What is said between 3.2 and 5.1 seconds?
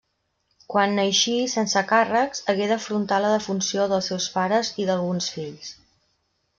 la defunció dels seus pares i